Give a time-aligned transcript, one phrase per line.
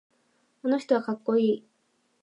[0.63, 1.63] あの人はかっこいい。